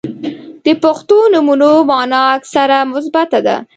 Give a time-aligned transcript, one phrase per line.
[0.65, 3.57] •د پښتو نومونو مانا اکثراً مثبته ده.